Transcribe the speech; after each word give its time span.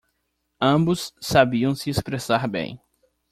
Ambos 0.59 1.13
sabiam 1.21 1.75
se 1.75 1.91
expressar 1.91 2.47
bem. 2.47 2.79